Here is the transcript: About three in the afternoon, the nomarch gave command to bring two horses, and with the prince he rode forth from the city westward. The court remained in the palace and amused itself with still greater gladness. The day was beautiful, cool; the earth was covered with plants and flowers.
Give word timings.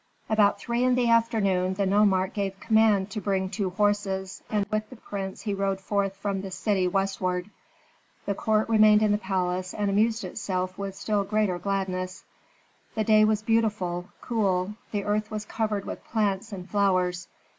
About 0.31 0.59
three 0.59 0.83
in 0.83 0.95
the 0.95 1.11
afternoon, 1.11 1.75
the 1.75 1.85
nomarch 1.85 2.33
gave 2.33 2.59
command 2.59 3.11
to 3.11 3.21
bring 3.21 3.49
two 3.51 3.69
horses, 3.69 4.41
and 4.49 4.65
with 4.71 4.89
the 4.89 4.95
prince 4.95 5.41
he 5.41 5.53
rode 5.53 5.79
forth 5.79 6.15
from 6.15 6.41
the 6.41 6.49
city 6.49 6.87
westward. 6.87 7.51
The 8.25 8.33
court 8.33 8.67
remained 8.67 9.03
in 9.03 9.11
the 9.11 9.19
palace 9.19 9.75
and 9.75 9.91
amused 9.91 10.23
itself 10.23 10.75
with 10.75 10.95
still 10.95 11.23
greater 11.23 11.59
gladness. 11.59 12.23
The 12.95 13.03
day 13.03 13.23
was 13.25 13.43
beautiful, 13.43 14.07
cool; 14.21 14.73
the 14.91 15.03
earth 15.03 15.29
was 15.29 15.45
covered 15.45 15.85
with 15.85 16.03
plants 16.05 16.51
and 16.51 16.67
flowers. 16.67 17.27